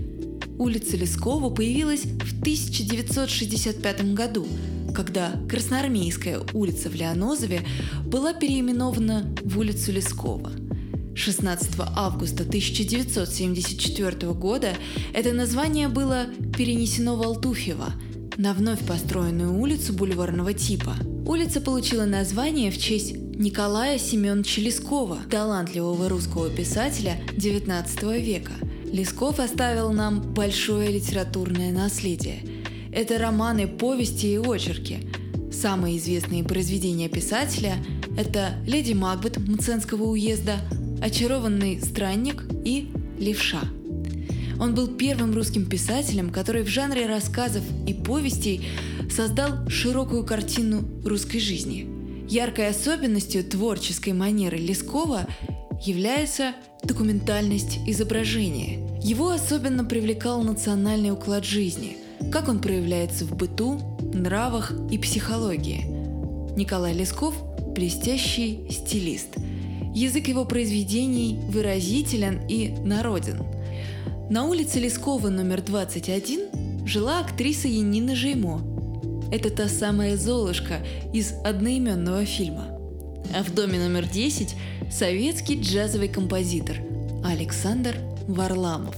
улица 0.57 0.97
Лескова 0.97 1.53
появилась 1.53 2.01
в 2.01 2.41
1965 2.41 4.13
году, 4.15 4.47
когда 4.95 5.33
Красноармейская 5.47 6.41
улица 6.53 6.89
в 6.89 6.95
Леонозове 6.95 7.61
была 8.07 8.33
переименована 8.33 9.35
в 9.43 9.59
улицу 9.59 9.91
Лескова– 9.91 10.51
16 11.15 11.75
августа 11.95 12.43
1974 12.43 14.33
года 14.33 14.73
это 15.13 15.31
название 15.31 15.87
было 15.87 16.25
перенесено 16.57 17.15
в 17.15 17.21
Алтуфьево, 17.21 17.93
на 18.37 18.53
вновь 18.53 18.85
построенную 18.85 19.53
улицу 19.53 19.93
бульварного 19.93 20.53
типа. 20.53 20.95
Улица 21.25 21.61
получила 21.61 22.05
название 22.05 22.71
в 22.71 22.77
честь 22.77 23.15
Николая 23.15 23.97
Семеновича 23.97 24.61
Лескова, 24.61 25.19
талантливого 25.29 26.09
русского 26.09 26.49
писателя 26.49 27.19
XIX 27.37 28.21
века. 28.21 28.53
Лесков 28.91 29.39
оставил 29.39 29.91
нам 29.91 30.21
большое 30.21 30.91
литературное 30.91 31.71
наследие. 31.71 32.39
Это 32.93 33.17
романы, 33.17 33.67
повести 33.67 34.27
и 34.27 34.37
очерки. 34.37 35.09
Самые 35.51 35.97
известные 35.97 36.43
произведения 36.43 37.09
писателя– 37.09 37.75
это 38.17 38.55
«Леди 38.65 38.93
Макбет» 38.93 39.37
Мценского 39.37 40.03
уезда, 40.03 40.57
«Очарованный 41.01 41.81
странник» 41.81 42.43
и 42.63 42.91
«Левша». 43.17 43.61
Он 44.59 44.73
был 44.73 44.87
первым 44.87 45.33
русским 45.33 45.65
писателем, 45.65 46.29
который 46.29 46.63
в 46.63 46.67
жанре 46.67 47.05
рассказов 47.05 47.63
и 47.87 47.93
повестей 47.93 48.67
создал 49.09 49.67
широкую 49.69 50.25
картину 50.25 50.83
русской 51.03 51.39
жизни. 51.39 51.87
Яркой 52.29 52.69
особенностью 52.69 53.43
творческой 53.43 54.13
манеры 54.13 54.57
Лескова 54.57 55.27
является 55.81 56.53
документальность 56.83 57.79
изображения. 57.85 58.79
Его 59.01 59.29
особенно 59.29 59.83
привлекал 59.83 60.41
национальный 60.43 61.11
уклад 61.11 61.45
жизни, 61.45 61.97
как 62.31 62.47
он 62.47 62.59
проявляется 62.59 63.25
в 63.25 63.35
быту, 63.35 63.79
нравах 64.13 64.73
и 64.89 64.97
психологии. 64.97 65.85
Николай 66.57 66.93
Лесков– 66.93 67.35
блестящий 67.75 68.67
стилист– 68.71 69.35
Язык 69.95 70.27
его 70.27 70.43
произведений 70.43 71.39
выразителен 71.47 72.45
и 72.49 72.67
народен. 72.83 73.37
На 74.27 74.45
улице 74.45 74.79
Лескова 74.79 75.29
номер 75.29 75.61
21 75.61 76.87
жила 76.87 77.19
актриса 77.19 77.67
Янина 77.67 78.15
Жеймо. 78.15 78.59
Это 79.31 79.51
та 79.51 79.69
самая 79.69 80.17
Золушка 80.17 80.79
из 81.13 81.33
одноименного 81.43 82.25
фильма. 82.25 82.65
А 83.35 83.43
в 83.43 83.53
доме 83.53 83.77
номер 83.77 84.07
10 84.07 84.55
советский 84.91 85.61
джазовый 85.61 86.07
композитор 86.07 86.77
Александр 87.23 87.97
Варламов. 88.27 88.95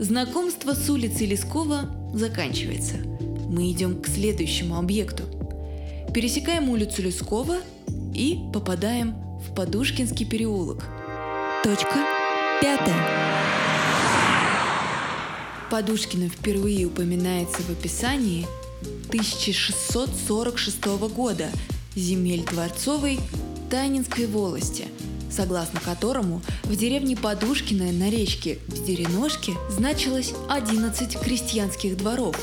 Знакомство 0.00 0.74
с 0.74 0.90
улицей 0.90 1.28
Лескова 1.28 1.88
заканчивается. 2.12 2.96
Мы 3.48 3.70
идем 3.70 4.02
к 4.02 4.08
следующему 4.08 4.76
объекту. 4.76 5.22
Пересекаем 6.12 6.68
улицу 6.68 7.02
Лескова 7.02 7.58
и 8.12 8.40
попадаем 8.52 9.14
в 9.38 9.54
Подушкинский 9.54 10.26
переулок. 10.26 10.84
Точка 11.62 12.04
пятая. 12.60 13.39
Подушкина 15.70 16.28
впервые 16.28 16.86
упоминается 16.86 17.62
в 17.62 17.70
описании 17.70 18.46
1646 19.08 20.84
года 21.14 21.48
земель 21.94 22.44
Дворцовой 22.44 23.20
Танинской 23.70 24.26
волости, 24.26 24.86
согласно 25.30 25.78
которому 25.80 26.42
в 26.64 26.74
деревне 26.74 27.16
Подушкина 27.16 27.92
на 27.92 28.10
речке 28.10 28.58
Зереножке 28.68 29.54
значилось 29.70 30.34
11 30.48 31.20
крестьянских 31.20 31.96
дворов. 31.96 32.36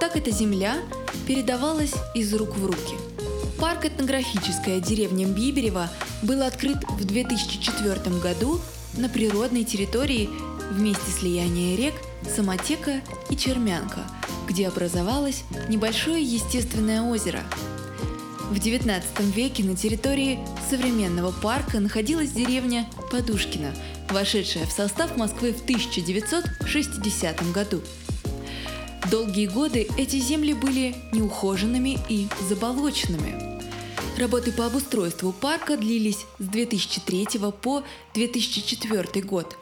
Так 0.00 0.16
эта 0.16 0.30
земля 0.30 0.78
передавалась 1.26 1.92
из 2.14 2.32
рук 2.32 2.56
в 2.56 2.64
руки– 2.64 2.94
Парк 3.60 3.84
этнографическая 3.84 4.80
деревня 4.80 5.26
Биберева 5.26 5.90
был 6.22 6.40
открыт 6.40 6.78
в 6.88 7.04
2004 7.04 8.16
году 8.18 8.58
на 8.96 9.10
природной 9.10 9.64
территории 9.64 10.30
в 10.70 10.80
месте 10.80 11.10
слияния 11.10 11.76
рек 11.76 11.94
Самотека 12.34 13.00
и 13.28 13.36
Чермянка, 13.36 14.00
где 14.48 14.68
образовалось 14.68 15.44
небольшое 15.68 16.22
естественное 16.22 17.02
озеро. 17.02 17.42
В 18.50 18.54
XIX 18.54 19.02
веке 19.32 19.64
на 19.64 19.76
территории 19.76 20.38
современного 20.68 21.32
парка 21.32 21.80
находилась 21.80 22.32
деревня 22.32 22.88
Подушкина, 23.10 23.74
вошедшая 24.08 24.66
в 24.66 24.72
состав 24.72 25.16
Москвы 25.16 25.52
в 25.52 25.62
1960 25.62 27.52
году. 27.52 27.80
Долгие 29.10 29.46
годы 29.46 29.88
эти 29.98 30.16
земли 30.16 30.52
были 30.54 30.94
неухоженными 31.12 31.98
и 32.08 32.28
заболоченными– 32.48 33.50
Работы 34.20 34.52
по 34.52 34.66
обустройству 34.66 35.32
парка 35.32 35.78
длились 35.78 36.26
с 36.38 36.44
2003 36.44 37.26
по 37.62 37.82
2004 38.12 39.24
год. 39.24 39.56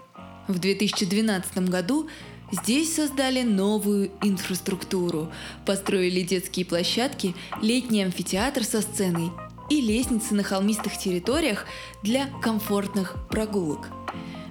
В 0.49 0.59
2012 0.59 1.69
году 1.69 2.09
здесь 2.51 2.95
создали 2.95 3.43
новую 3.43 4.11
инфраструктуру, 4.23 5.31
построили 5.67 6.23
детские 6.23 6.65
площадки, 6.65 7.35
летний 7.61 8.03
амфитеатр 8.03 8.65
со 8.65 8.81
сценой 8.81 9.31
и 9.69 9.83
лестницы 9.83 10.35
на 10.35 10.43
холмистых 10.43 10.97
территориях 10.97 11.67
для 12.03 12.29
комфортных 12.41 13.17
прогулок. 13.29 13.89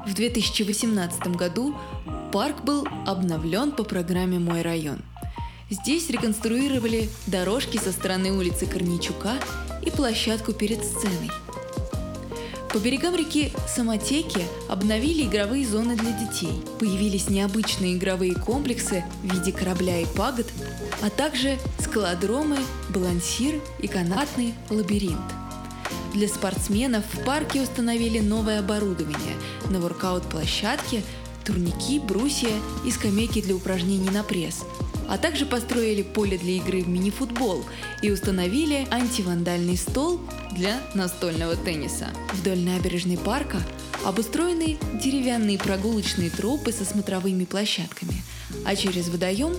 В 0.05 0.13
2018 0.13 1.35
году 1.35 1.75
парк 2.31 2.63
был 2.63 2.87
обновлен 3.07 3.71
по 3.71 3.83
программе 3.83 4.37
«Мой 4.37 4.61
район». 4.61 5.01
Здесь 5.71 6.11
реконструировали 6.11 7.09
дорожки 7.25 7.77
со 7.77 7.91
стороны 7.91 8.31
улицы 8.31 8.67
Корничука 8.67 9.33
и 9.83 9.89
площадку 9.89 10.53
перед 10.53 10.85
сценой. 10.85 11.31
По 12.71 12.79
берегам 12.79 13.15
реки 13.15 13.51
Самотеки 13.67 14.45
обновили 14.67 15.23
игровые 15.23 15.65
зоны 15.65 15.95
для 15.95 16.11
детей. 16.11 16.61
Появились 16.79 17.29
необычные 17.29 17.95
игровые 17.95 18.35
комплексы 18.35 19.05
в 19.23 19.33
виде 19.33 19.51
корабля 19.51 20.01
и 20.01 20.05
пагод, 20.05 20.47
а 21.01 21.09
также 21.09 21.57
скалодромы, 21.79 22.57
балансир 22.89 23.61
и 23.79 23.87
канатный 23.87 24.53
лабиринт. 24.69 25.17
Для 26.13 26.27
спортсменов 26.27 27.05
в 27.13 27.23
парке 27.23 27.61
установили 27.61 28.19
новое 28.19 28.59
оборудование 28.59 29.35
на 29.69 29.79
воркаут-площадке, 29.79 31.03
турники, 31.45 31.99
брусья 31.99 32.51
и 32.85 32.91
скамейки 32.91 33.41
для 33.41 33.55
упражнений 33.55 34.09
на 34.09 34.23
пресс– 34.23 34.63
а 35.07 35.17
также 35.17 35.45
построили 35.45 36.01
поле 36.01 36.37
для 36.37 36.53
игры 36.53 36.81
в 36.81 36.87
мини-футбол 36.87 37.63
и 38.01 38.11
установили 38.11 38.87
антивандальный 38.91 39.77
стол 39.77 40.19
для 40.51 40.79
настольного 40.93 41.55
тенниса. 41.55 42.07
Вдоль 42.33 42.59
набережной 42.59 43.17
парка 43.17 43.61
обустроены 44.05 44.77
деревянные 45.01 45.57
прогулочные 45.57 46.29
тропы 46.29 46.71
со 46.71 46.85
смотровыми 46.85 47.45
площадками, 47.45 48.23
а 48.65 48.75
через 48.75 49.09
водоем 49.09 49.53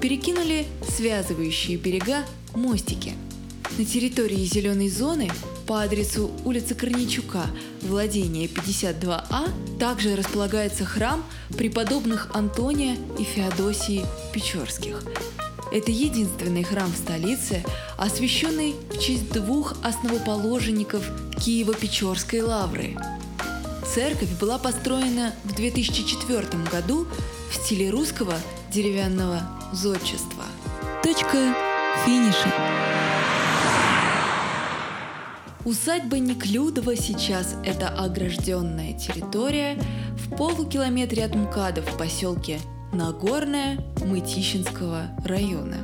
перекинули 0.00 0.66
связывающие 0.96 1.76
берега 1.76 2.24
мостики. 2.54 3.12
На 3.78 3.84
территории 3.84 4.44
зеленой 4.44 4.90
зоны 4.90 5.30
по 5.72 5.80
адресу 5.80 6.30
улица 6.44 6.74
Корничука, 6.74 7.46
владение 7.80 8.46
52А, 8.46 9.48
также 9.78 10.16
располагается 10.16 10.84
храм 10.84 11.24
преподобных 11.56 12.28
Антония 12.34 12.98
и 13.18 13.24
Феодосии 13.24 14.04
Печорских. 14.34 15.02
Это 15.72 15.90
единственный 15.90 16.62
храм 16.62 16.92
в 16.92 16.96
столице, 16.98 17.64
освященный 17.96 18.74
в 18.90 18.98
честь 18.98 19.32
двух 19.32 19.74
основоположников 19.82 21.10
Киево-Печорской 21.38 22.42
лавры. 22.42 22.94
Церковь 23.94 24.38
была 24.38 24.58
построена 24.58 25.32
в 25.44 25.54
2004 25.54 26.48
году 26.70 27.06
в 27.50 27.54
стиле 27.54 27.88
русского 27.88 28.34
деревянного 28.70 29.40
зодчества. 29.72 30.44
Точка 31.02 31.56
финиша. 32.04 33.01
Усадьба 35.64 36.18
Неклюдова 36.18 36.96
сейчас– 36.96 37.54
это 37.64 37.88
огражденная 37.88 38.94
территория 38.94 39.78
в 40.16 40.36
полукилометре 40.36 41.24
от 41.24 41.36
МКАДа 41.36 41.82
в 41.82 41.96
поселке 41.96 42.58
Нагорная 42.92 43.78
Мытищинского 44.04 45.02
района. 45.24 45.76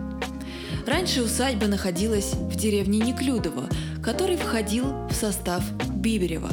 Раньше 0.84 1.22
усадьба 1.22 1.68
находилась 1.68 2.32
в 2.32 2.56
деревне 2.56 2.98
Неклюдово, 2.98 3.68
который 4.02 4.36
входил 4.36 5.06
в 5.08 5.12
состав 5.12 5.62
Биберева. 5.94 6.50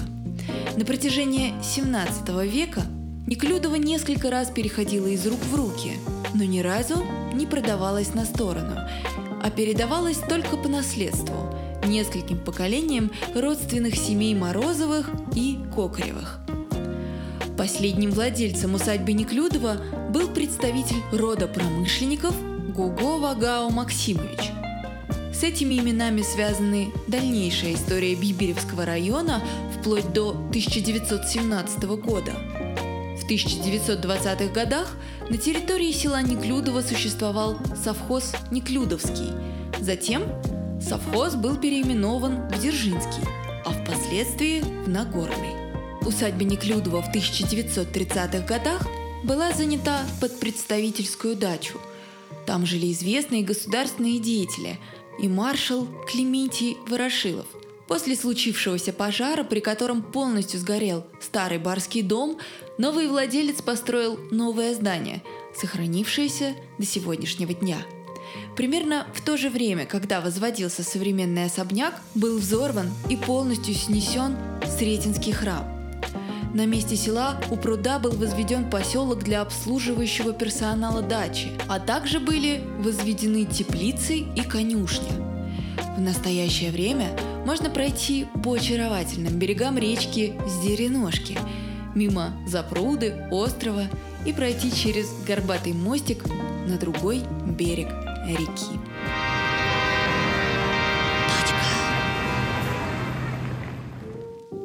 На 0.78 0.86
протяжении 0.86 1.56
17 1.64 2.30
века 2.44 2.84
Неклюдова 3.26 3.76
несколько 3.76 4.30
раз 4.30 4.52
переходила 4.52 5.08
из 5.08 5.26
рук 5.26 5.40
в 5.52 5.56
руки, 5.56 5.94
но 6.36 6.44
ни 6.44 6.60
разу 6.60 7.04
не 7.34 7.48
продавалась 7.48 8.14
на 8.14 8.24
сторону, 8.24 8.76
а 9.42 9.50
передавалась 9.50 10.18
только 10.18 10.58
по 10.58 10.70
наследству– 10.70 11.50
нескольким 11.86 12.40
поколениям 12.40 13.12
родственных 13.34 13.96
семей 13.96 14.36
Морозовых 14.36 15.10
и 15.36 15.60
Кокаревых. 15.74 16.40
Последним 17.58 18.12
владельцем 18.12 18.76
усадьбы 18.76 19.14
Неклюдова 19.14 19.78
был 20.10 20.28
представитель 20.28 21.02
рода 21.12 21.48
промышленников 21.48 22.36
Гуго 22.74 23.18
Вагао 23.18 23.70
Максимович. 23.70 24.52
С 25.34 25.44
этими 25.44 25.76
именами 25.76 26.22
связаны 26.22 26.92
дальнейшая 27.08 27.76
история 27.76 28.16
Биберевского 28.16 28.86
района 28.86 29.42
вплоть 29.78 30.12
до 30.14 30.30
1917 30.30 31.84
года. 31.84 32.34
В 33.18 33.30
1920-х 33.30 34.54
годах 34.54 34.96
на 35.30 35.38
территории 35.38 35.92
села 35.92 36.22
Неклюдово 36.22 36.82
существовал 36.82 37.58
совхоз 37.82 38.34
Неклюдовский. 38.52 39.32
Затем 39.80 40.24
Совхоз 40.82 41.36
был 41.36 41.58
переименован 41.58 42.48
в 42.50 42.60
Дзержинский, 42.60 43.24
а 43.66 43.72
впоследствии 43.72 44.60
в 44.60 44.90
Нагорный. 44.90 45.56
Усадьба 46.06 46.44
Неклюдова 46.44 47.02
в 47.02 47.16
1930-х 47.16 48.46
годах 48.46 48.86
была 49.24 49.52
занята 49.54 50.02
под 50.22 50.40
представительскую 50.40 51.36
дачу. 51.36 51.80
Там 52.46 52.66
жили 52.66 52.92
известные 52.92 53.44
государственные 53.44 54.20
деятели 54.20 54.78
и 55.18 55.28
маршал 55.28 55.88
Клементий 56.08 56.78
Ворошилов. 56.88 57.48
После 57.88 58.16
случившегося 58.16 58.94
пожара, 58.94 59.44
при 59.44 59.62
котором 59.62 60.04
полностью 60.04 60.60
сгорел 60.60 61.06
старый 61.22 61.58
барский 61.58 62.02
дом, 62.02 62.38
новый 62.78 63.08
владелец 63.08 63.62
построил 63.62 64.20
новое 64.30 64.74
здание, 64.74 65.24
сохранившееся 65.56 66.56
до 66.78 66.86
сегодняшнего 66.86 67.54
дня– 67.54 67.78
Примерно 68.56 69.06
в 69.14 69.22
то 69.22 69.36
же 69.36 69.50
время, 69.50 69.86
когда 69.86 70.22
возводился 70.22 70.82
современный 70.84 71.46
особняк, 71.46 72.02
был 72.16 72.40
взорван 72.40 72.90
и 73.10 73.18
полностью 73.18 73.74
снесен 73.74 74.38
Сретенский 74.78 75.34
храм. 75.34 75.66
На 76.54 76.66
месте 76.66 76.96
села 76.96 77.38
у 77.52 77.58
пруда 77.58 78.00
был 78.00 78.12
возведен 78.12 78.70
поселок 78.70 79.24
для 79.24 79.42
обслуживающего 79.42 80.32
персонала 80.32 81.02
дачи, 81.02 81.50
а 81.68 81.82
также 81.82 82.22
были 82.22 82.62
возведены 82.80 83.44
теплицы 83.44 84.20
и 84.20 84.42
конюшня. 84.42 85.12
В 85.98 86.00
настоящее 86.00 86.72
время 86.72 87.10
можно 87.46 87.70
пройти 87.70 88.26
по 88.42 88.54
очаровательным 88.54 89.38
берегам 89.38 89.78
речки 89.78 90.34
Сдереножки, 90.48 91.38
мимо 91.94 92.32
запруды, 92.48 93.28
острова 93.32 93.84
и 94.26 94.32
пройти 94.32 94.74
через 94.74 95.10
горбатый 95.28 95.74
мостик 95.74 96.24
на 96.68 96.78
другой 96.78 97.22
берег 97.46 97.90
реки. 98.28 98.80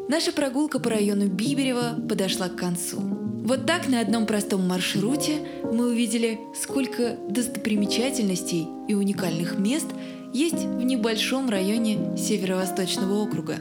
Наша 0.08 0.32
прогулка 0.32 0.80
по 0.80 0.90
району 0.90 1.28
Биберева 1.28 1.94
подошла 2.08 2.48
к 2.48 2.56
концу. 2.56 3.00
Вот 3.00 3.64
так 3.64 3.88
на 3.88 4.00
одном 4.00 4.26
простом 4.26 4.66
маршруте 4.66 5.38
мы 5.72 5.90
увидели, 5.90 6.40
сколько 6.60 7.16
достопримечательностей 7.28 8.66
и 8.88 8.94
уникальных 8.94 9.58
мест 9.58 9.86
есть 10.32 10.64
в 10.64 10.82
небольшом 10.82 11.48
районе 11.48 12.16
Северо-Восточного 12.16 13.14
округа. 13.22 13.56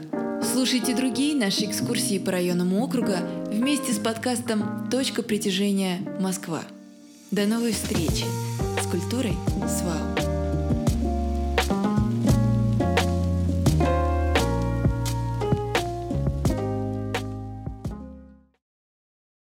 Слушайте 0.52 0.94
другие 0.94 1.34
наши 1.34 1.64
экскурсии 1.64 2.18
по 2.18 2.32
районам 2.32 2.74
округа 2.74 3.18
вместе 3.46 3.92
с 3.92 3.98
подкастом 3.98 4.88
«Точка 4.90 5.22
притяжения 5.22 6.00
Москва». 6.18 6.62
До 7.30 7.46
новой 7.46 7.72
встречи! 7.72 8.24
с 8.82 8.86
культурой 8.88 9.36
с 9.64 9.82
ВАУ. 9.82 10.29